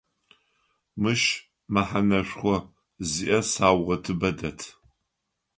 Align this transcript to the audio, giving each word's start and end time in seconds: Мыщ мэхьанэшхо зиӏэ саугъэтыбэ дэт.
Мыщ 1.01 1.21
мэхьанэшхо 1.73 2.55
зиӏэ 3.09 3.39
саугъэтыбэ 3.51 4.29
дэт. 4.37 4.59